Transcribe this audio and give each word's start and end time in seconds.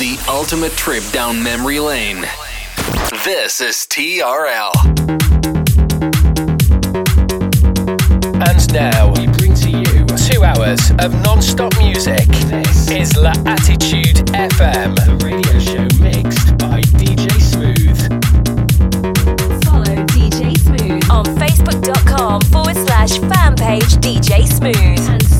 The 0.00 0.18
ultimate 0.30 0.72
trip 0.72 1.04
down 1.12 1.42
memory 1.42 1.78
lane. 1.78 2.22
This 3.22 3.60
is 3.60 3.86
TRL. 3.86 4.72
And 8.48 8.72
now 8.72 9.12
we 9.12 9.26
bring 9.26 9.52
to 9.56 9.68
you 9.68 10.06
two 10.16 10.42
hours 10.42 10.90
of 11.00 11.12
non-stop 11.22 11.76
music. 11.76 12.26
This 12.48 12.90
is 12.90 13.14
La 13.14 13.34
Attitude 13.44 14.24
FM, 14.32 14.96
the 14.96 15.20
radio 15.22 15.58
show 15.60 15.84
mixed 16.02 16.56
by 16.56 16.80
DJ 16.96 17.30
Smooth. 17.38 18.00
Follow 19.66 20.06
DJ 20.06 20.56
Smooth 20.60 21.10
on 21.10 21.26
Facebook.com 21.36 22.40
forward 22.40 22.76
slash 22.76 23.18
fan 23.18 23.54
page 23.54 23.98
DJ 24.00 24.46
Smooth 24.48 25.08
and 25.10 25.39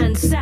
and 0.00 0.14
SoundCloud.com 0.14 0.37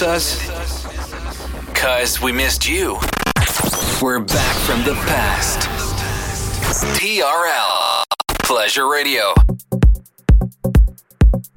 miss 0.00 0.40
us? 0.42 1.74
Cause 1.74 2.20
we 2.20 2.32
missed 2.32 2.68
you. 2.68 2.98
We're 4.00 4.20
back 4.20 4.56
from 4.56 4.82
the 4.84 4.94
past. 5.06 5.68
TRL 6.98 8.02
Pleasure 8.42 8.88
Radio. 8.90 9.34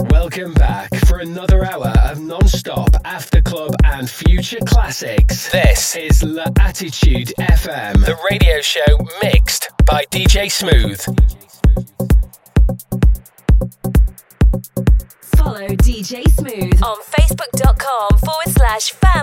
Welcome 0.09 0.53
back 0.53 0.93
for 1.07 1.19
another 1.19 1.65
hour 1.65 1.93
of 2.03 2.21
non-stop 2.21 2.89
after 3.05 3.41
club 3.41 3.75
and 3.83 4.09
future 4.09 4.59
classics. 4.65 5.51
This 5.51 5.95
is 5.95 6.23
La 6.23 6.45
Attitude 6.59 7.33
FM, 7.39 8.05
the 8.05 8.17
radio 8.29 8.61
show 8.61 8.97
mixed 9.21 9.71
by 9.85 10.05
DJ 10.05 10.51
Smooth. 10.51 11.42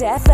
FM. 0.00 0.33